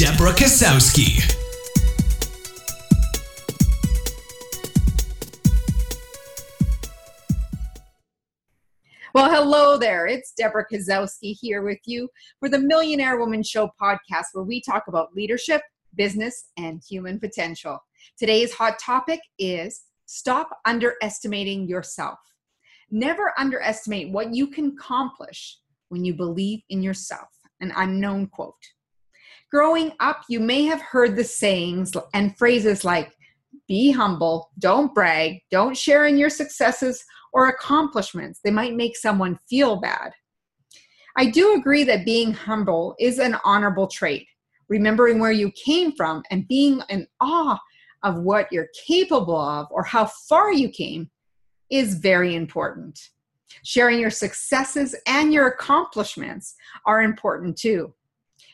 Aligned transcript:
Deborah 0.00 0.32
Kasowski. 0.32 1.20
Well, 9.12 9.30
hello 9.30 9.76
there. 9.76 10.06
It's 10.06 10.32
Deborah 10.32 10.64
Kozowski 10.72 11.36
here 11.38 11.60
with 11.60 11.80
you 11.84 12.08
for 12.38 12.48
the 12.48 12.58
Millionaire 12.58 13.18
Woman 13.18 13.42
Show 13.42 13.68
podcast, 13.78 14.28
where 14.32 14.42
we 14.42 14.62
talk 14.62 14.84
about 14.88 15.14
leadership, 15.14 15.60
business, 15.94 16.46
and 16.56 16.82
human 16.88 17.20
potential. 17.20 17.78
Today's 18.18 18.54
hot 18.54 18.78
topic 18.78 19.20
is 19.38 19.82
stop 20.06 20.48
underestimating 20.64 21.68
yourself. 21.68 22.18
Never 22.90 23.34
underestimate 23.38 24.10
what 24.10 24.34
you 24.34 24.46
can 24.46 24.68
accomplish 24.78 25.58
when 25.90 26.06
you 26.06 26.14
believe 26.14 26.60
in 26.70 26.82
yourself. 26.82 27.28
An 27.60 27.70
unknown 27.76 28.28
quote. 28.28 28.54
Growing 29.50 29.92
up, 29.98 30.22
you 30.28 30.38
may 30.38 30.64
have 30.64 30.80
heard 30.80 31.16
the 31.16 31.24
sayings 31.24 31.92
and 32.14 32.36
phrases 32.38 32.84
like 32.84 33.12
be 33.66 33.90
humble, 33.90 34.50
don't 34.58 34.94
brag, 34.94 35.40
don't 35.50 35.76
share 35.76 36.06
in 36.06 36.16
your 36.16 36.30
successes 36.30 37.04
or 37.32 37.48
accomplishments. 37.48 38.40
They 38.44 38.50
might 38.50 38.74
make 38.74 38.96
someone 38.96 39.38
feel 39.48 39.76
bad. 39.76 40.12
I 41.16 41.26
do 41.26 41.54
agree 41.54 41.84
that 41.84 42.04
being 42.04 42.32
humble 42.32 42.94
is 42.98 43.18
an 43.18 43.36
honorable 43.44 43.88
trait. 43.88 44.26
Remembering 44.68 45.18
where 45.18 45.32
you 45.32 45.50
came 45.52 45.92
from 45.92 46.22
and 46.30 46.46
being 46.46 46.80
in 46.88 47.06
awe 47.20 47.58
of 48.04 48.20
what 48.20 48.46
you're 48.52 48.68
capable 48.86 49.36
of 49.36 49.66
or 49.70 49.82
how 49.82 50.06
far 50.28 50.52
you 50.52 50.68
came 50.68 51.10
is 51.70 51.94
very 51.94 52.36
important. 52.36 52.98
Sharing 53.64 53.98
your 53.98 54.10
successes 54.10 54.94
and 55.06 55.32
your 55.32 55.48
accomplishments 55.48 56.54
are 56.86 57.02
important 57.02 57.58
too. 57.58 57.92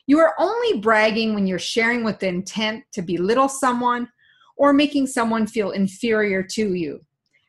You 0.07 0.21
are 0.21 0.35
only 0.39 0.81
bragging 0.81 1.35
when 1.35 1.47
you're 1.47 1.59
sharing 1.59 2.05
with 2.05 2.21
the 2.21 2.29
intent 2.29 2.85
to 2.93 3.03
belittle 3.03 3.49
someone 3.49 4.09
or 4.57 4.73
making 4.73 5.09
someone 5.09 5.47
feel 5.47 5.73
inferior 5.73 6.43
to 6.43 6.75
you. 6.75 7.01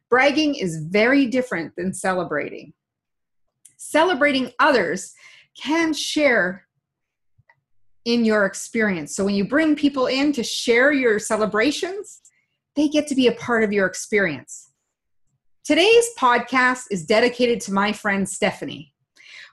Bragging 0.10 0.56
is 0.56 0.84
very 0.90 1.28
different 1.28 1.76
than 1.76 1.94
celebrating. 1.94 2.74
Celebrating 3.78 4.52
others 4.60 5.14
can 5.56 5.94
share 5.94 6.68
in 8.06 8.26
your 8.26 8.46
experience. 8.46 9.16
So 9.16 9.26
when 9.26 9.36
you 9.36 9.48
bring 9.48 9.76
people 9.76 10.08
in 10.08 10.32
to 10.34 10.44
share 10.44 10.92
your 10.92 11.20
celebrations, 11.20 12.22
they 12.76 12.88
get 12.88 13.08
to 13.08 13.16
be 13.16 13.28
a 13.28 13.34
part 13.34 13.64
of 13.64 13.72
your 13.72 13.86
experience. 13.86 14.72
Today's 15.64 16.08
podcast 16.18 16.86
is 16.90 17.06
dedicated 17.06 17.60
to 17.62 17.74
my 17.74 17.92
friend 17.92 18.28
Stephanie 18.28 18.94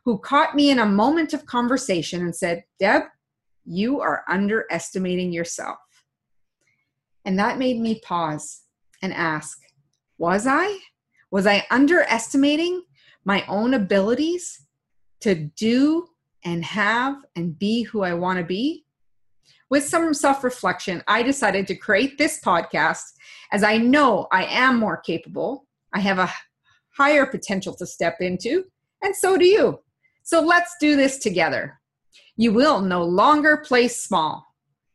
who 0.05 0.19
caught 0.19 0.55
me 0.55 0.71
in 0.71 0.79
a 0.79 0.87
moment 0.87 1.33
of 1.33 1.47
conversation 1.47 2.21
and 2.21 2.37
said, 2.37 2.65
Deb, 2.79 3.03
you 3.65 4.01
are 4.01 4.25
underestimating 4.29 5.33
yourself. 5.33 5.79
And 7.25 7.39
that 7.39 7.59
made 7.59 7.81
me 7.81 8.01
pause 8.01 8.63
and 9.03 9.13
ask, 9.15 9.59
was 10.19 10.47
I? 10.47 10.79
Was 11.31 11.47
I 11.47 11.67
underestimating 11.71 12.83
my 13.25 13.45
own 13.49 13.75
abilities 13.75 14.67
to 15.21 15.35
do 15.35 16.07
and 16.45 16.65
have 16.65 17.17
and 17.35 17.59
be 17.59 17.83
who 17.83 18.03
I 18.03 18.13
want 18.13 18.39
to 18.39 18.45
be? 18.45 18.85
With 19.71 19.85
some 19.85 20.13
self 20.13 20.45
reflection, 20.45 21.03
I 21.09 21.23
decided 21.23 21.67
to 21.69 21.75
create 21.75 22.19
this 22.19 22.41
podcast 22.45 23.03
as 23.51 23.63
I 23.63 23.79
know 23.79 24.29
I 24.31 24.45
am 24.45 24.79
more 24.79 24.99
capable. 24.99 25.67
I 25.95 26.01
have 26.01 26.19
a 26.19 26.31
higher 26.97 27.25
potential 27.25 27.75
to 27.77 27.87
step 27.87 28.17
into, 28.21 28.65
and 29.03 29.17
so 29.17 29.37
do 29.37 29.47
you. 29.47 29.81
So 30.25 30.41
let's 30.41 30.75
do 30.81 30.97
this 30.97 31.19
together. 31.19 31.79
You 32.37 32.53
will 32.53 32.81
no 32.81 33.05
longer 33.05 33.59
play 33.59 33.89
small 33.89 34.47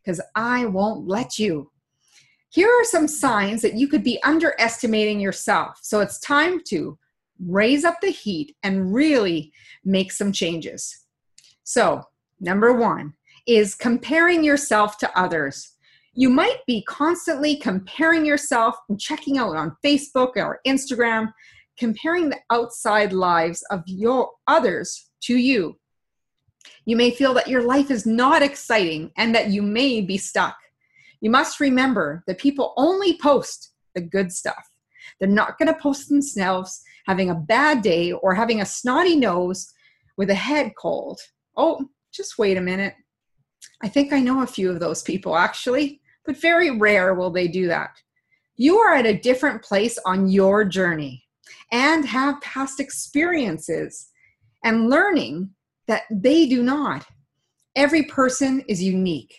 because 0.04 0.20
I 0.36 0.66
won't 0.66 1.08
let 1.08 1.38
you. 1.38 1.72
Here 2.50 2.68
are 2.68 2.84
some 2.84 3.08
signs 3.08 3.62
that 3.62 3.76
you 3.76 3.88
could 3.88 4.04
be 4.04 4.22
underestimating 4.24 5.20
yourself. 5.20 5.78
So 5.84 6.00
it's 6.00 6.20
time 6.20 6.62
to 6.70 6.98
raise 7.46 7.86
up 7.86 7.98
the 8.02 8.10
heat 8.10 8.56
and 8.64 8.92
really 8.92 9.54
make 9.86 10.12
some 10.12 10.32
changes. 10.32 11.06
So, 11.64 12.02
number 12.40 12.74
one 12.74 13.14
is 13.48 13.76
comparing 13.76 14.44
yourself 14.44 14.98
to 14.98 15.20
others. 15.20 15.76
You 16.14 16.32
might 16.32 16.58
be 16.66 16.84
constantly 16.88 17.56
comparing 17.56 18.26
yourself 18.26 18.76
and 18.90 19.00
checking 19.00 19.38
out 19.38 19.56
on 19.56 19.78
Facebook 19.86 20.32
or 20.38 20.60
Instagram, 20.66 21.32
comparing 21.78 22.30
the 22.30 22.40
outside 22.50 23.14
lives 23.14 23.64
of 23.70 23.84
your 23.86 24.32
others 24.48 25.09
to 25.22 25.36
you. 25.36 25.78
You 26.86 26.96
may 26.96 27.12
feel 27.12 27.34
that 27.36 27.48
your 27.48 27.64
life 27.64 27.92
is 27.92 28.06
not 28.06 28.42
exciting 28.42 29.12
and 29.18 29.34
that 29.36 29.50
you 29.50 29.62
may 29.62 30.02
be 30.02 30.18
stuck. 30.18 30.58
You 31.22 31.30
must 31.30 31.60
remember 31.60 32.24
that 32.28 32.40
people 32.40 32.74
only 32.78 33.18
post 33.18 33.72
the 33.96 34.02
good 34.02 34.32
stuff. 34.32 34.70
They're 35.20 35.30
not 35.30 35.58
going 35.58 35.68
to 35.68 35.80
post 35.80 36.10
themselves 36.10 36.82
having 37.06 37.30
a 37.30 37.36
bad 37.36 37.82
day 37.82 38.12
or 38.12 38.34
having 38.34 38.62
a 38.62 38.66
snotty 38.66 39.16
nose 39.16 39.72
with 40.18 40.30
a 40.30 40.36
head 40.36 40.74
cold. 40.78 41.20
Oh, 41.58 41.90
just 42.12 42.38
wait 42.38 42.58
a 42.58 42.62
minute. 42.62 42.96
I 43.82 43.88
think 43.88 44.14
I 44.14 44.20
know 44.20 44.42
a 44.42 44.48
few 44.48 44.70
of 44.70 44.80
those 44.80 45.02
people 45.02 45.36
actually, 45.36 46.02
but 46.26 46.38
very 46.38 46.72
rare 46.72 47.14
will 47.14 47.32
they 47.32 47.48
do 47.48 47.68
that. 47.68 47.92
You 48.56 48.78
are 48.78 48.94
at 48.94 49.06
a 49.06 49.18
different 49.18 49.64
place 49.64 49.98
on 50.06 50.30
your 50.30 50.66
journey 50.66 51.24
and 51.72 52.06
have 52.06 52.42
past 52.42 52.80
experiences 52.80 54.09
and 54.64 54.90
learning 54.90 55.52
that 55.88 56.04
they 56.12 56.48
do 56.48 56.62
not. 56.64 57.06
Every 57.76 58.04
person 58.04 58.64
is 58.68 58.82
unique. 58.82 59.36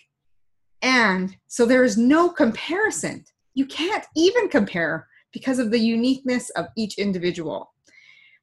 And 0.81 1.35
so 1.47 1.65
there 1.65 1.83
is 1.83 1.97
no 1.97 2.29
comparison. 2.29 3.23
You 3.53 3.65
can't 3.65 4.05
even 4.15 4.49
compare 4.49 5.07
because 5.31 5.59
of 5.59 5.71
the 5.71 5.79
uniqueness 5.79 6.49
of 6.51 6.67
each 6.75 6.97
individual. 6.97 7.73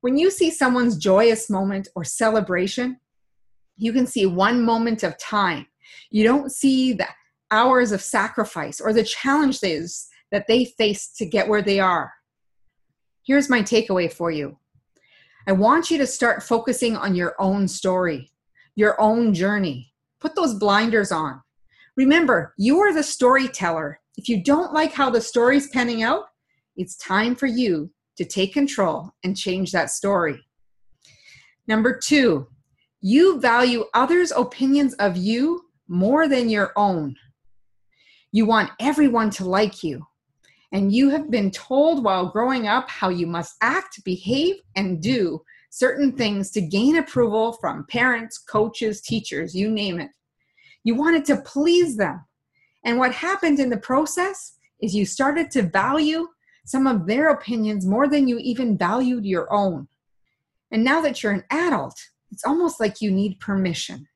When 0.00 0.16
you 0.16 0.30
see 0.30 0.50
someone's 0.50 0.96
joyous 0.96 1.50
moment 1.50 1.88
or 1.96 2.04
celebration, 2.04 2.98
you 3.76 3.92
can 3.92 4.06
see 4.06 4.26
one 4.26 4.64
moment 4.64 5.02
of 5.02 5.18
time. 5.18 5.66
You 6.10 6.24
don't 6.24 6.52
see 6.52 6.92
the 6.92 7.08
hours 7.50 7.92
of 7.92 8.02
sacrifice 8.02 8.80
or 8.80 8.92
the 8.92 9.04
challenges 9.04 10.08
that 10.30 10.46
they 10.46 10.64
face 10.64 11.08
to 11.16 11.26
get 11.26 11.48
where 11.48 11.62
they 11.62 11.80
are. 11.80 12.12
Here's 13.24 13.50
my 13.50 13.62
takeaway 13.62 14.12
for 14.12 14.30
you 14.30 14.58
I 15.48 15.52
want 15.52 15.90
you 15.90 15.96
to 15.96 16.06
start 16.06 16.42
focusing 16.42 16.94
on 16.94 17.14
your 17.14 17.34
own 17.38 17.68
story, 17.68 18.30
your 18.76 19.00
own 19.00 19.32
journey. 19.32 19.94
Put 20.20 20.34
those 20.36 20.52
blinders 20.52 21.10
on. 21.10 21.40
Remember, 21.96 22.52
you 22.58 22.80
are 22.80 22.92
the 22.92 23.02
storyteller. 23.02 23.98
If 24.18 24.28
you 24.28 24.44
don't 24.44 24.74
like 24.74 24.92
how 24.92 25.08
the 25.08 25.22
story's 25.22 25.70
panning 25.70 26.02
out, 26.02 26.24
it's 26.76 26.98
time 26.98 27.34
for 27.34 27.46
you 27.46 27.90
to 28.18 28.26
take 28.26 28.52
control 28.52 29.14
and 29.24 29.34
change 29.34 29.72
that 29.72 29.88
story. 29.88 30.38
Number 31.66 31.98
two, 31.98 32.48
you 33.00 33.40
value 33.40 33.86
others' 33.94 34.32
opinions 34.36 34.92
of 34.96 35.16
you 35.16 35.62
more 35.88 36.28
than 36.28 36.50
your 36.50 36.72
own. 36.76 37.16
You 38.32 38.44
want 38.44 38.72
everyone 38.80 39.30
to 39.30 39.46
like 39.46 39.82
you 39.82 40.06
and 40.72 40.92
you 40.92 41.10
have 41.10 41.30
been 41.30 41.50
told 41.50 42.04
while 42.04 42.30
growing 42.30 42.66
up 42.66 42.88
how 42.90 43.08
you 43.08 43.26
must 43.26 43.56
act, 43.62 44.04
behave, 44.04 44.56
and 44.76 45.02
do 45.02 45.40
certain 45.70 46.12
things 46.12 46.50
to 46.50 46.60
gain 46.60 46.96
approval 46.96 47.52
from 47.54 47.86
parents, 47.88 48.38
coaches, 48.38 49.00
teachers, 49.00 49.54
you 49.54 49.70
name 49.70 50.00
it. 50.00 50.10
You 50.84 50.94
wanted 50.94 51.24
to 51.26 51.42
please 51.42 51.96
them. 51.96 52.24
And 52.84 52.98
what 52.98 53.12
happened 53.12 53.60
in 53.60 53.70
the 53.70 53.78
process 53.78 54.56
is 54.80 54.94
you 54.94 55.04
started 55.04 55.50
to 55.52 55.62
value 55.62 56.26
some 56.64 56.86
of 56.86 57.06
their 57.06 57.30
opinions 57.30 57.86
more 57.86 58.08
than 58.08 58.28
you 58.28 58.38
even 58.38 58.78
valued 58.78 59.24
your 59.24 59.52
own. 59.52 59.88
And 60.70 60.84
now 60.84 61.00
that 61.00 61.22
you're 61.22 61.32
an 61.32 61.44
adult, 61.50 61.98
it's 62.30 62.44
almost 62.44 62.78
like 62.78 63.00
you 63.00 63.10
need 63.10 63.40
permission. 63.40 64.06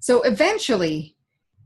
So 0.00 0.22
eventually, 0.22 1.16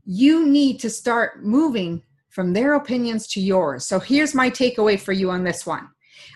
you 0.05 0.45
need 0.45 0.79
to 0.81 0.89
start 0.89 1.43
moving 1.43 2.03
from 2.35 2.51
their 2.51 2.73
opinions 2.73 3.27
to 3.27 3.39
yours. 3.39 3.85
So 3.85 3.97
here's 3.97 4.35
my 4.35 4.49
takeaway 4.49 4.99
for 4.99 5.13
you 5.13 5.31
on 5.31 5.45
this 5.45 5.65
one 5.65 5.87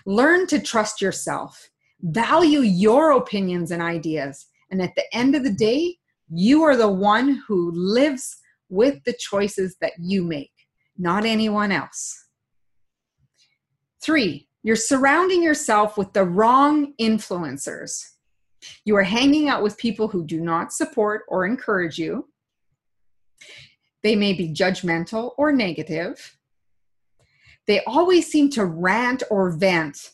learn 0.06 0.46
to 0.46 0.58
trust 0.58 1.02
yourself, 1.02 1.68
value 2.00 2.60
your 2.60 3.10
opinions 3.10 3.70
and 3.70 3.82
ideas, 3.82 4.46
and 4.70 4.80
at 4.80 4.94
the 4.96 5.04
end 5.12 5.34
of 5.34 5.44
the 5.44 5.52
day, 5.52 5.98
You 6.32 6.62
are 6.62 6.76
the 6.76 6.90
one 6.90 7.42
who 7.46 7.72
lives 7.72 8.38
with 8.70 9.02
the 9.04 9.12
choices 9.18 9.76
that 9.80 9.92
you 9.98 10.24
make, 10.24 10.52
not 10.96 11.26
anyone 11.26 11.72
else. 11.72 12.24
Three, 14.00 14.48
you're 14.62 14.76
surrounding 14.76 15.42
yourself 15.42 15.98
with 15.98 16.12
the 16.12 16.24
wrong 16.24 16.94
influencers. 16.98 18.00
You 18.84 18.96
are 18.96 19.02
hanging 19.02 19.48
out 19.48 19.62
with 19.62 19.76
people 19.76 20.08
who 20.08 20.24
do 20.24 20.40
not 20.40 20.72
support 20.72 21.22
or 21.28 21.44
encourage 21.44 21.98
you. 21.98 22.28
They 24.02 24.16
may 24.16 24.32
be 24.32 24.48
judgmental 24.48 25.32
or 25.36 25.52
negative. 25.52 26.36
They 27.66 27.82
always 27.84 28.30
seem 28.30 28.50
to 28.50 28.64
rant 28.64 29.22
or 29.30 29.50
vent 29.50 30.10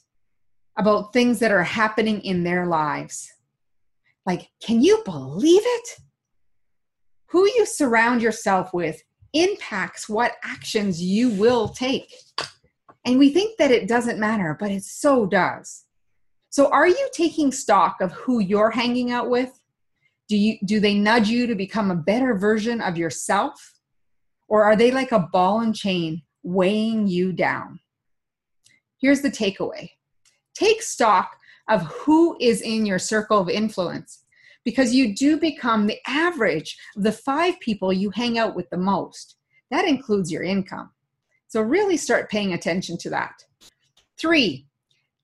about 0.77 1.13
things 1.13 1.39
that 1.39 1.53
are 1.53 1.63
happening 1.63 2.21
in 2.21 2.45
their 2.45 2.67
lives. 2.67 3.33
Like, 4.27 4.51
can 4.63 4.83
you 4.83 5.03
believe 5.05 5.63
it? 5.65 5.89
Who 7.31 7.47
you 7.47 7.65
surround 7.65 8.23
yourself 8.23 8.75
with 8.75 9.03
impacts 9.33 10.09
what 10.09 10.33
actions 10.43 11.03
you 11.03 11.31
will 11.31 11.69
take. 11.69 12.13
And 13.05 13.19
we 13.19 13.31
think 13.31 13.57
that 13.59 13.71
it 13.71 13.89
doesn't 13.89 14.19
matter, 14.19 14.57
but 14.59 14.71
it 14.71 14.83
so 14.83 15.27
does. 15.27 15.85
So 16.51 16.71
are 16.71 16.89
you 16.89 17.09
taking 17.13 17.53
stock 17.53 18.01
of 18.01 18.13
who 18.13 18.41
you're 18.41 18.71
hanging 18.71 19.13
out 19.13 19.31
with? 19.31 19.61
Do 20.29 20.37
you 20.37 20.59
do 20.65 20.81
they 20.81 20.95
nudge 20.95 21.29
you 21.29 21.47
to 21.47 21.55
become 21.55 21.91
a 21.91 21.97
better 21.97 22.35
version 22.35 22.81
of 22.81 22.99
yourself? 22.99 23.76
Or 24.49 24.65
are 24.65 24.77
they 24.77 24.91
like 24.91 25.13
a 25.13 25.29
ball 25.33 25.61
and 25.61 25.75
chain 25.75 26.23
weighing 26.43 27.07
you 27.07 27.33
down? 27.33 27.81
Here's 29.01 29.23
the 29.23 29.31
takeaway. 29.31 29.91
Take 30.55 30.83
stock 30.83 31.37
of 31.69 31.83
who 31.83 32.37
is 32.41 32.63
in 32.63 32.87
your 32.87 32.99
circle 32.99 33.41
of 33.41 33.49
influence 33.49 34.25
because 34.65 34.95
you 34.95 35.15
do 35.15 35.37
become 35.39 35.87
the 35.87 35.99
average 36.07 36.77
of 36.97 37.03
the 37.03 37.13
five 37.13 37.59
people 37.61 37.93
you 37.93 38.11
hang 38.11 38.39
out 38.39 38.57
with 38.57 38.69
the 38.71 38.77
most. 38.77 39.37
That 39.71 39.87
includes 39.87 40.31
your 40.31 40.43
income. 40.43 40.91
So 41.49 41.61
really 41.61 41.97
start 41.97 42.31
paying 42.31 42.53
attention 42.53 42.99
to 42.99 43.11
that. 43.11 43.45
Three, 44.19 44.67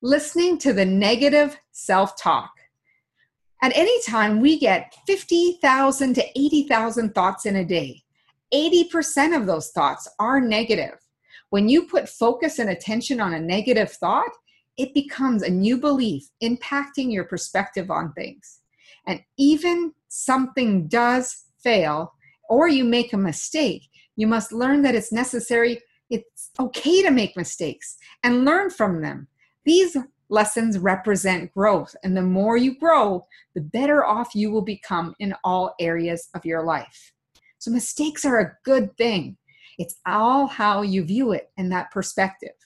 listening 0.00 0.58
to 0.58 0.72
the 0.72 0.84
negative 0.84 1.58
self 1.72 2.20
talk. 2.20 2.50
At 3.62 3.72
any 3.76 4.02
time, 4.02 4.40
we 4.40 4.58
get 4.58 4.94
50,000 5.06 6.14
to 6.14 6.38
80,000 6.38 7.14
thoughts 7.14 7.46
in 7.46 7.56
a 7.56 7.64
day. 7.64 8.02
80% 8.52 9.37
of 9.37 9.46
those 9.46 9.70
thoughts 9.70 10.08
are 10.19 10.40
negative. 10.40 10.99
When 11.50 11.69
you 11.69 11.87
put 11.87 12.08
focus 12.08 12.58
and 12.58 12.70
attention 12.70 13.20
on 13.20 13.34
a 13.34 13.40
negative 13.40 13.93
thought, 13.93 14.31
it 14.78 14.94
becomes 14.94 15.43
a 15.43 15.50
new 15.50 15.76
belief 15.76 16.25
impacting 16.43 17.12
your 17.12 17.25
perspective 17.25 17.90
on 17.90 18.12
things. 18.12 18.60
And 19.06 19.20
even 19.37 19.93
something 20.08 20.88
does 20.88 21.44
fail 21.62 22.14
or 22.49 22.69
you 22.69 22.84
make 22.84 23.12
a 23.12 23.19
mistake, 23.19 23.88
you 24.16 24.26
must 24.26 24.52
learn 24.52 24.82
that 24.82 24.94
it's 24.94 25.12
necessary, 25.12 25.81
it's 26.10 26.50
okay 26.58 27.02
to 27.02 27.10
make 27.10 27.37
mistakes 27.37 27.96
and 28.22 28.44
learn 28.44 28.70
from 28.70 29.00
them. 29.00 29.28
These 29.64 29.96
lessons 30.28 30.78
represent 30.78 31.52
growth, 31.52 31.94
and 32.02 32.16
the 32.16 32.22
more 32.22 32.56
you 32.56 32.78
grow, 32.78 33.26
the 33.55 33.60
better 33.60 34.05
off 34.05 34.34
you 34.34 34.50
will 34.50 34.62
become 34.62 35.14
in 35.19 35.34
all 35.44 35.75
areas 35.78 36.28
of 36.34 36.44
your 36.44 36.64
life. 36.64 37.12
So, 37.62 37.70
mistakes 37.70 38.24
are 38.24 38.40
a 38.40 38.56
good 38.64 38.96
thing. 38.96 39.36
It's 39.78 39.94
all 40.04 40.48
how 40.48 40.82
you 40.82 41.04
view 41.04 41.30
it 41.30 41.52
and 41.56 41.70
that 41.70 41.92
perspective. 41.92 42.56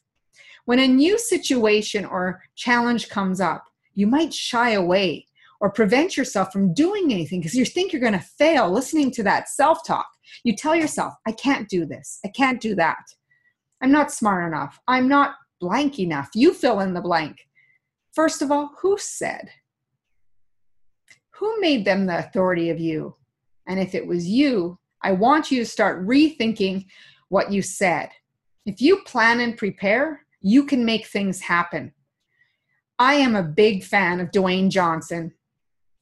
When 0.64 0.78
a 0.78 0.88
new 0.88 1.18
situation 1.18 2.06
or 2.06 2.40
challenge 2.54 3.10
comes 3.10 3.38
up, 3.38 3.62
you 3.92 4.06
might 4.06 4.32
shy 4.32 4.70
away 4.70 5.26
or 5.60 5.70
prevent 5.70 6.16
yourself 6.16 6.50
from 6.50 6.72
doing 6.72 7.12
anything 7.12 7.40
because 7.40 7.54
you 7.54 7.66
think 7.66 7.92
you're 7.92 8.00
going 8.00 8.14
to 8.14 8.18
fail 8.38 8.70
listening 8.70 9.10
to 9.10 9.22
that 9.24 9.50
self 9.50 9.86
talk. 9.86 10.06
You 10.44 10.56
tell 10.56 10.74
yourself, 10.74 11.12
I 11.26 11.32
can't 11.32 11.68
do 11.68 11.84
this, 11.84 12.18
I 12.24 12.28
can't 12.28 12.58
do 12.58 12.74
that. 12.76 13.04
I'm 13.82 13.92
not 13.92 14.10
smart 14.10 14.50
enough, 14.50 14.80
I'm 14.88 15.08
not 15.08 15.34
blank 15.60 15.98
enough. 15.98 16.30
You 16.34 16.54
fill 16.54 16.80
in 16.80 16.94
the 16.94 17.02
blank. 17.02 17.36
First 18.14 18.40
of 18.40 18.50
all, 18.50 18.70
who 18.80 18.96
said? 18.96 19.50
Who 21.32 21.60
made 21.60 21.84
them 21.84 22.06
the 22.06 22.16
authority 22.16 22.70
of 22.70 22.80
you? 22.80 23.16
And 23.66 23.78
if 23.78 23.94
it 23.94 24.06
was 24.06 24.26
you, 24.26 24.78
I 25.02 25.12
want 25.12 25.50
you 25.50 25.60
to 25.60 25.66
start 25.66 26.06
rethinking 26.06 26.86
what 27.28 27.52
you 27.52 27.62
said. 27.62 28.10
If 28.64 28.80
you 28.80 29.02
plan 29.02 29.40
and 29.40 29.56
prepare, 29.56 30.26
you 30.40 30.64
can 30.64 30.84
make 30.84 31.06
things 31.06 31.40
happen. 31.40 31.92
I 32.98 33.14
am 33.14 33.36
a 33.36 33.42
big 33.42 33.84
fan 33.84 34.20
of 34.20 34.30
Dwayne 34.30 34.70
Johnson 34.70 35.32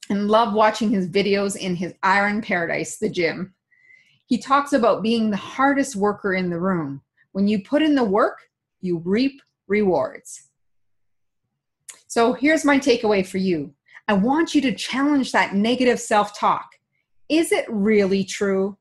and 0.09 0.27
love 0.27 0.53
watching 0.53 0.91
his 0.91 1.09
videos 1.09 1.55
in 1.55 1.75
his 1.75 1.93
Iron 2.03 2.41
Paradise, 2.41 2.97
the 2.97 3.09
gym. 3.09 3.53
He 4.27 4.37
talks 4.37 4.73
about 4.73 5.03
being 5.03 5.29
the 5.29 5.37
hardest 5.37 5.95
worker 5.95 6.33
in 6.33 6.49
the 6.49 6.59
room. 6.59 7.01
When 7.31 7.47
you 7.47 7.63
put 7.63 7.81
in 7.81 7.95
the 7.95 8.03
work, 8.03 8.39
you 8.81 8.99
reap 8.99 9.41
rewards. 9.67 10.49
So 12.07 12.33
here's 12.33 12.63
my 12.63 12.79
takeaway 12.79 13.25
for 13.25 13.37
you 13.39 13.73
I 14.07 14.13
want 14.13 14.55
you 14.55 14.61
to 14.61 14.73
challenge 14.73 15.31
that 15.31 15.53
negative 15.53 15.99
self 15.99 16.37
talk. 16.37 16.69
Is 17.27 17.51
it 17.51 17.65
really 17.69 18.23
true? 18.23 18.77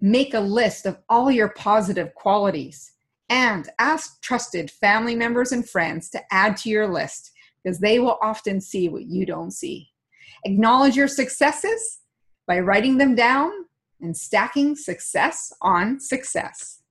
Make 0.00 0.34
a 0.34 0.40
list 0.40 0.86
of 0.86 0.98
all 1.08 1.30
your 1.30 1.48
positive 1.48 2.14
qualities 2.14 2.92
and 3.28 3.68
ask 3.78 4.20
trusted 4.22 4.70
family 4.70 5.16
members 5.16 5.52
and 5.52 5.68
friends 5.68 6.10
to 6.10 6.22
add 6.30 6.56
to 6.58 6.70
your 6.70 6.86
list 6.86 7.32
because 7.62 7.78
they 7.80 7.98
will 7.98 8.18
often 8.22 8.60
see 8.60 8.88
what 8.88 9.06
you 9.06 9.26
don't 9.26 9.50
see. 9.50 9.88
Acknowledge 10.44 10.96
your 10.96 11.08
successes 11.08 12.00
by 12.46 12.60
writing 12.60 12.98
them 12.98 13.14
down 13.14 13.50
and 14.00 14.16
stacking 14.16 14.76
success 14.76 15.52
on 15.62 15.98
success. 15.98 16.82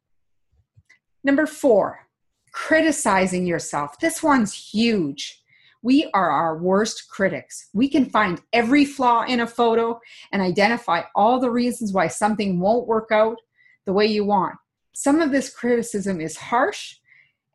Number 1.23 1.45
four, 1.45 2.07
criticizing 2.51 3.45
yourself. 3.45 3.99
This 3.99 4.21
one's 4.21 4.53
huge. 4.53 5.41
We 5.85 6.09
are 6.15 6.31
our 6.31 6.57
worst 6.57 7.09
critics. 7.11 7.69
We 7.75 7.87
can 7.87 8.09
find 8.09 8.41
every 8.53 8.85
flaw 8.85 9.21
in 9.21 9.41
a 9.41 9.45
photo 9.45 9.99
and 10.31 10.41
identify 10.41 11.03
all 11.13 11.39
the 11.39 11.51
reasons 11.51 11.93
why 11.93 12.07
something 12.07 12.59
won't 12.59 12.87
work 12.87 13.09
out 13.11 13.37
the 13.85 13.93
way 13.93 14.07
you 14.07 14.25
want. 14.25 14.55
Some 14.93 15.21
of 15.21 15.31
this 15.31 15.53
criticism 15.53 16.19
is 16.19 16.37
harsh, 16.37 16.95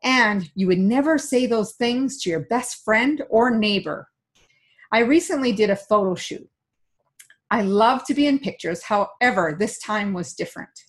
and 0.01 0.49
you 0.55 0.65
would 0.67 0.79
never 0.79 1.17
say 1.17 1.45
those 1.45 1.73
things 1.73 2.21
to 2.21 2.29
your 2.29 2.39
best 2.39 2.85
friend 2.85 3.21
or 3.29 3.51
neighbor. 3.51 4.07
I 4.93 4.99
recently 4.99 5.51
did 5.51 5.69
a 5.69 5.75
photo 5.75 6.15
shoot. 6.15 6.49
I 7.49 7.63
love 7.63 8.05
to 8.05 8.13
be 8.13 8.27
in 8.27 8.39
pictures, 8.39 8.83
however, 8.83 9.57
this 9.59 9.77
time 9.77 10.13
was 10.13 10.33
different. 10.33 10.85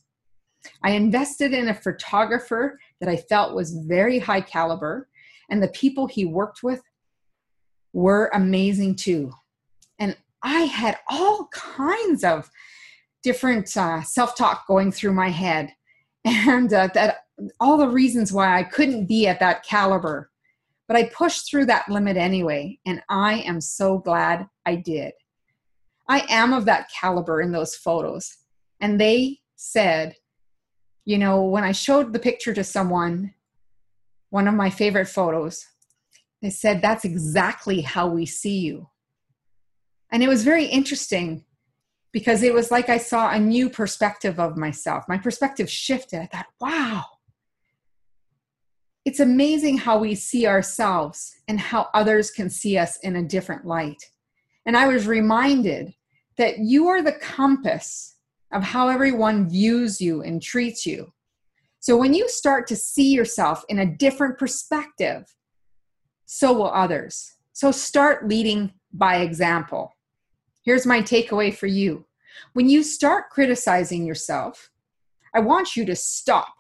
I 0.85 0.91
invested 0.91 1.53
in 1.53 1.71
a 1.71 1.75
photographer 1.75 2.79
that 3.01 3.09
I 3.09 3.17
felt 3.17 3.57
was 3.57 3.85
very 3.89 4.21
high 4.21 4.43
caliber, 4.43 5.09
and 5.51 5.61
the 5.61 5.67
people 5.71 6.07
he 6.07 6.25
worked 6.25 6.63
with 6.63 6.81
were 7.93 8.31
amazing 8.35 8.97
too. 8.97 9.33
And 9.99 10.17
I 10.43 10.63
had 10.63 10.99
all 11.09 11.49
kinds 11.53 12.25
of 12.25 12.51
different 13.23 13.77
uh, 13.77 14.03
self 14.03 14.37
talk 14.37 14.67
going 14.67 14.93
through 14.93 15.13
my 15.13 15.29
head, 15.29 15.73
and 16.25 16.73
uh, 16.73 16.89
that 16.95 17.25
all 17.61 17.77
the 17.77 17.89
reasons 17.89 18.33
why 18.33 18.59
I 18.59 18.63
couldn't 18.63 19.07
be 19.07 19.27
at 19.27 19.41
that 19.41 19.65
caliber. 19.65 20.31
But 20.89 20.97
I 20.97 21.05
pushed 21.05 21.49
through 21.49 21.67
that 21.67 21.89
limit 21.89 22.17
anyway, 22.17 22.79
and 22.85 23.03
I 23.09 23.41
am 23.41 23.61
so 23.61 23.99
glad 23.99 24.49
I 24.67 24.77
did. 24.77 25.13
I 26.09 26.27
am 26.29 26.53
of 26.53 26.67
that 26.67 26.91
caliber 26.91 27.41
in 27.41 27.53
those 27.53 27.75
photos. 27.75 28.37
And 28.81 29.01
they 29.01 29.41
said, 29.57 30.17
you 31.05 31.19
know, 31.19 31.45
when 31.45 31.65
I 31.65 31.73
showed 31.73 32.13
the 32.13 32.19
picture 32.19 32.53
to 32.53 32.65
someone, 32.65 33.33
one 34.31 34.49
of 34.49 34.55
my 34.55 34.71
favorite 34.71 35.09
photos, 35.09 35.67
they 36.43 36.51
said, 36.51 36.83
that's 36.83 37.05
exactly 37.05 37.81
how 37.81 38.09
we 38.09 38.27
see 38.27 38.59
you. 38.59 38.89
And 40.11 40.23
it 40.23 40.29
was 40.29 40.45
very 40.45 40.67
interesting 40.67 41.45
because 42.13 42.43
it 42.43 42.53
was 42.53 42.71
like 42.71 42.89
I 42.89 42.99
saw 42.99 43.31
a 43.31 43.39
new 43.39 43.71
perspective 43.71 44.39
of 44.39 44.57
myself. 44.57 45.05
My 45.09 45.17
perspective 45.17 45.71
shifted. 45.71 46.21
I 46.21 46.27
thought, 46.27 46.47
wow, 46.61 47.05
it's 49.05 49.21
amazing 49.21 49.79
how 49.79 49.99
we 49.99 50.15
see 50.15 50.47
ourselves 50.47 51.35
and 51.49 51.59
how 51.59 51.89
others 51.95 52.31
can 52.31 52.51
see 52.51 52.77
us 52.77 52.99
in 52.99 53.17
a 53.17 53.23
different 53.23 53.65
light. 53.65 54.11
And 54.67 54.77
I 54.77 54.87
was 54.89 55.07
reminded 55.07 55.95
that 56.37 56.59
you 56.59 56.89
are 56.89 57.03
the 57.03 57.13
compass 57.13 58.17
of 58.53 58.63
how 58.63 58.89
everyone 58.89 59.49
views 59.49 60.01
you 60.01 60.23
and 60.23 60.43
treats 60.43 60.85
you. 60.85 61.13
So 61.81 61.97
when 61.97 62.15
you 62.15 62.29
start 62.29 62.67
to 62.69 62.77
see 62.77 63.13
yourself 63.13 63.65
in 63.69 63.81
a 63.81 63.97
different 63.97 64.39
perspective, 64.39 65.25
so 66.35 66.51
will 66.51 66.73
others. 66.73 67.35
So 67.53 67.71
start 67.71 68.27
leading 68.27 68.73
by 68.91 69.17
example. 69.17 69.95
Here's 70.65 70.87
my 70.87 71.03
takeaway 71.03 71.55
for 71.55 71.67
you. 71.67 72.07
When 72.55 72.71
you 72.71 72.83
start 72.83 73.29
criticizing 73.29 74.07
yourself, 74.07 74.71
I 75.35 75.41
want 75.41 75.77
you 75.77 75.85
to 75.85 75.95
stop 75.95 76.55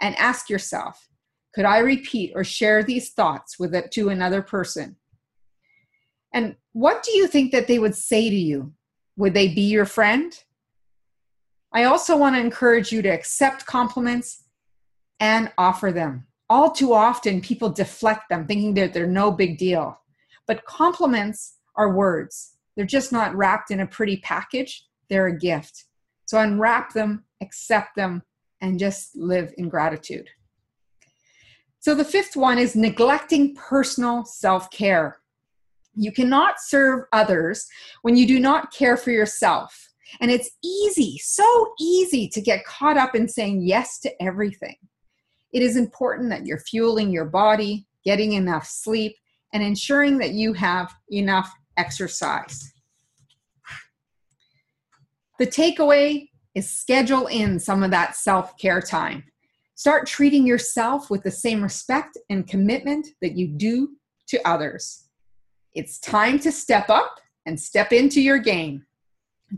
and 0.00 0.16
ask 0.16 0.50
yourself 0.50 1.08
could 1.54 1.64
I 1.64 1.78
repeat 1.78 2.32
or 2.34 2.42
share 2.42 2.82
these 2.82 3.10
thoughts 3.10 3.60
with 3.60 3.76
it 3.76 3.92
to 3.92 4.08
another 4.08 4.42
person? 4.42 4.96
And 6.34 6.56
what 6.72 7.04
do 7.04 7.12
you 7.12 7.28
think 7.28 7.52
that 7.52 7.68
they 7.68 7.78
would 7.78 7.94
say 7.94 8.28
to 8.28 8.34
you? 8.34 8.72
Would 9.16 9.34
they 9.34 9.54
be 9.54 9.70
your 9.70 9.84
friend? 9.84 10.32
I 11.72 11.84
also 11.84 12.16
want 12.16 12.34
to 12.34 12.40
encourage 12.40 12.90
you 12.90 13.02
to 13.02 13.08
accept 13.08 13.66
compliments 13.66 14.42
and 15.20 15.52
offer 15.58 15.92
them. 15.92 16.26
All 16.52 16.70
too 16.70 16.92
often, 16.92 17.40
people 17.40 17.70
deflect 17.70 18.28
them, 18.28 18.46
thinking 18.46 18.74
that 18.74 18.92
they're 18.92 19.06
no 19.06 19.30
big 19.30 19.56
deal. 19.56 19.98
But 20.46 20.66
compliments 20.66 21.54
are 21.76 21.96
words, 21.96 22.58
they're 22.76 22.84
just 22.84 23.10
not 23.10 23.34
wrapped 23.34 23.70
in 23.70 23.80
a 23.80 23.86
pretty 23.86 24.18
package, 24.18 24.86
they're 25.08 25.28
a 25.28 25.38
gift. 25.38 25.86
So 26.26 26.38
unwrap 26.38 26.92
them, 26.92 27.24
accept 27.40 27.96
them, 27.96 28.22
and 28.60 28.78
just 28.78 29.16
live 29.16 29.54
in 29.56 29.70
gratitude. 29.70 30.28
So 31.80 31.94
the 31.94 32.04
fifth 32.04 32.36
one 32.36 32.58
is 32.58 32.76
neglecting 32.76 33.54
personal 33.54 34.26
self 34.26 34.70
care. 34.70 35.22
You 35.94 36.12
cannot 36.12 36.56
serve 36.60 37.06
others 37.14 37.66
when 38.02 38.14
you 38.14 38.26
do 38.26 38.38
not 38.38 38.74
care 38.74 38.98
for 38.98 39.10
yourself. 39.10 39.88
And 40.20 40.30
it's 40.30 40.50
easy, 40.62 41.16
so 41.16 41.72
easy 41.80 42.28
to 42.28 42.42
get 42.42 42.66
caught 42.66 42.98
up 42.98 43.14
in 43.14 43.26
saying 43.26 43.62
yes 43.62 43.98
to 44.00 44.22
everything. 44.22 44.76
It 45.52 45.62
is 45.62 45.76
important 45.76 46.30
that 46.30 46.46
you're 46.46 46.58
fueling 46.58 47.10
your 47.10 47.26
body, 47.26 47.86
getting 48.04 48.32
enough 48.32 48.66
sleep, 48.66 49.16
and 49.52 49.62
ensuring 49.62 50.18
that 50.18 50.32
you 50.32 50.52
have 50.54 50.92
enough 51.10 51.52
exercise. 51.76 52.72
The 55.38 55.46
takeaway 55.46 56.28
is 56.54 56.70
schedule 56.70 57.26
in 57.26 57.58
some 57.58 57.82
of 57.82 57.90
that 57.90 58.16
self 58.16 58.56
care 58.58 58.80
time. 58.80 59.24
Start 59.74 60.06
treating 60.06 60.46
yourself 60.46 61.10
with 61.10 61.22
the 61.22 61.30
same 61.30 61.62
respect 61.62 62.16
and 62.30 62.46
commitment 62.46 63.08
that 63.20 63.36
you 63.36 63.48
do 63.48 63.96
to 64.28 64.40
others. 64.46 65.08
It's 65.74 65.98
time 65.98 66.38
to 66.40 66.52
step 66.52 66.88
up 66.90 67.18
and 67.46 67.58
step 67.58 67.92
into 67.92 68.20
your 68.20 68.38
game. 68.38 68.86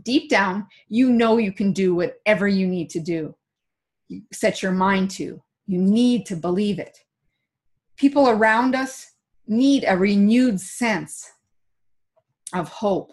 Deep 0.03 0.29
down, 0.29 0.67
you 0.87 1.09
know 1.11 1.37
you 1.37 1.51
can 1.51 1.71
do 1.71 1.95
whatever 1.95 2.47
you 2.47 2.67
need 2.67 2.89
to 2.91 2.99
do. 2.99 3.35
Set 4.31 4.63
your 4.63 4.71
mind 4.71 5.11
to. 5.11 5.41
You 5.67 5.79
need 5.79 6.25
to 6.27 6.35
believe 6.35 6.79
it. 6.79 6.99
People 7.97 8.29
around 8.29 8.75
us 8.75 9.13
need 9.47 9.85
a 9.87 9.97
renewed 9.97 10.59
sense 10.59 11.29
of 12.53 12.69
hope. 12.69 13.11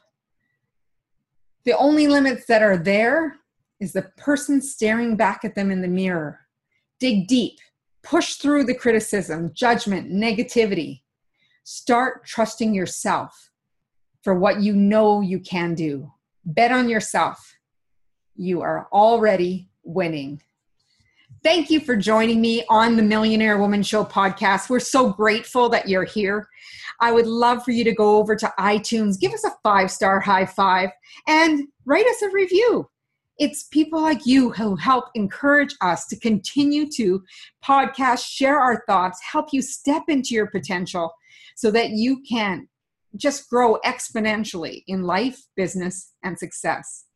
The 1.65 1.77
only 1.77 2.09
limits 2.09 2.47
that 2.47 2.63
are 2.63 2.77
there 2.77 3.37
is 3.81 3.93
the 3.93 4.03
person 4.17 4.61
staring 4.61 5.17
back 5.17 5.45
at 5.45 5.55
them 5.55 5.71
in 5.71 5.81
the 5.81 5.89
mirror. 5.89 6.41
Dig 6.99 7.27
deep, 7.27 7.59
push 8.03 8.35
through 8.35 8.65
the 8.65 8.75
criticism, 8.75 9.53
judgment, 9.55 10.11
negativity. 10.11 11.03
Start 11.65 12.25
trusting 12.27 12.75
yourself 12.75 13.51
for 14.23 14.35
what 14.35 14.61
you 14.61 14.75
know 14.75 15.21
you 15.21 15.41
can 15.41 15.75
do. 15.75 16.13
Bet 16.45 16.73
on 16.73 16.89
yourself. 16.89 17.57
You 18.35 18.63
are 18.63 18.89
already 18.93 19.69
winning. 19.85 20.43
Thank 21.43 21.71
you 21.71 21.81
for 21.81 21.97
joining 21.97 22.41
me 22.41 22.63
on 22.69 22.97
the 22.97 23.03
Millionaire 23.03 23.59
Woman 23.59 23.83
Show 23.83 24.05
podcast. 24.05 24.71
We're 24.71 24.79
so 24.79 25.13
grateful 25.13 25.69
that 25.71 25.89
you're 25.89 26.05
here. 26.05 26.47
I 27.01 27.11
would 27.11 27.27
love 27.27 27.65
for 27.65 27.73
you 27.73 27.83
to 27.83 27.93
go 27.93 28.19
over 28.19 28.37
to 28.37 28.53
iTunes, 28.61 29.19
give 29.19 29.33
us 29.33 29.43
a 29.43 29.51
five 29.65 29.91
star 29.91 30.21
high 30.21 30.47
five, 30.47 30.91
and 31.27 31.67
write 31.85 32.07
us 32.07 32.23
a 32.23 32.31
review. 32.31 32.89
It's 33.41 33.65
people 33.65 34.01
like 34.01 34.25
you 34.25 34.53
who 34.53 34.77
help 34.77 35.07
encourage 35.17 35.75
us 35.81 36.07
to 36.09 36.21
continue 36.21 36.89
to 36.93 37.25
podcast, 37.65 38.25
share 38.25 38.61
our 38.61 38.85
thoughts, 38.87 39.21
help 39.25 39.49
you 39.53 39.63
step 39.63 40.05
into 40.07 40.37
your 40.37 40.47
potential 40.47 41.13
so 41.57 41.73
that 41.73 41.91
you 41.91 42.23
can 42.23 42.69
just 43.17 43.51
grow 43.51 43.79
exponentially 43.85 44.85
in 44.87 45.03
life, 45.03 45.43
business, 45.57 46.13
and 46.23 46.39
success 46.39 47.07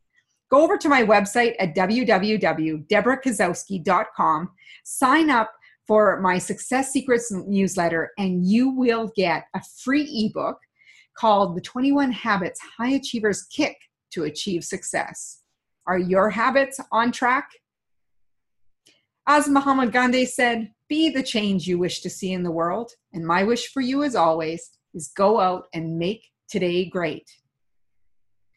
go 0.50 0.62
over 0.62 0.78
to 0.78 0.88
my 0.88 1.02
website 1.02 1.54
at 1.58 1.74
www.deborahkozowski.com, 1.74 4.50
sign 4.84 5.30
up 5.30 5.52
for 5.86 6.20
my 6.20 6.38
Success 6.38 6.92
Secrets 6.92 7.32
newsletter, 7.32 8.12
and 8.18 8.46
you 8.46 8.70
will 8.70 9.10
get 9.14 9.46
a 9.54 9.60
free 9.82 10.04
ebook 10.26 10.58
called 11.16 11.56
The 11.56 11.60
21 11.60 12.12
Habits 12.12 12.60
High 12.78 12.90
Achievers 12.90 13.44
Kick 13.44 13.76
to 14.12 14.24
Achieve 14.24 14.64
Success. 14.64 15.42
Are 15.86 15.98
your 15.98 16.30
habits 16.30 16.80
on 16.90 17.12
track? 17.12 17.48
As 19.28 19.48
Mahatma 19.48 19.88
Gandhi 19.88 20.24
said, 20.24 20.70
be 20.88 21.10
the 21.10 21.22
change 21.22 21.66
you 21.66 21.78
wish 21.78 22.00
to 22.00 22.10
see 22.10 22.32
in 22.32 22.42
the 22.42 22.50
world. 22.50 22.92
And 23.12 23.26
my 23.26 23.42
wish 23.42 23.72
for 23.72 23.80
you, 23.80 24.04
as 24.04 24.14
always, 24.14 24.70
is 24.94 25.12
go 25.16 25.40
out 25.40 25.64
and 25.74 25.98
make 25.98 26.22
today 26.48 26.84
great. 26.84 27.28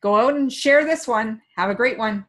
Go 0.02 0.16
out 0.16 0.36
and 0.36 0.52
share 0.52 0.86
this 0.86 1.08
one. 1.08 1.42
Have 1.58 1.70
a 1.70 1.76
great 1.76 1.98
one. 1.98 2.26